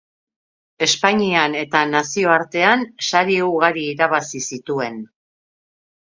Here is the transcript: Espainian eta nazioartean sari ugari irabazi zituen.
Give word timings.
Espainian 0.85 1.57
eta 1.59 1.81
nazioartean 1.89 2.87
sari 3.09 3.37
ugari 3.51 3.85
irabazi 3.93 4.43
zituen. 4.53 4.99